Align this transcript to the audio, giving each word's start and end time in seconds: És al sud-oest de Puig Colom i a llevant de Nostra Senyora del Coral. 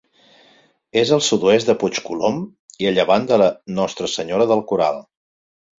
És 1.01 1.11
al 1.17 1.21
sud-oest 1.25 1.69
de 1.69 1.75
Puig 1.85 2.01
Colom 2.09 2.41
i 2.87 2.91
a 2.93 2.97
llevant 2.97 3.31
de 3.35 3.41
Nostra 3.81 4.13
Senyora 4.19 4.51
del 4.55 4.71
Coral. 4.73 5.03